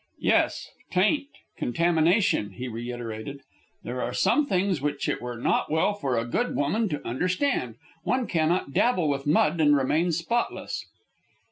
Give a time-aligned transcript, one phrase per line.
[0.23, 1.27] "Yes, taint,
[1.57, 3.41] contamination," he reiterated.
[3.83, 7.75] "There are some things which it were not well for a good woman to understand.
[8.03, 10.87] One cannot dabble with mud and remain spotless."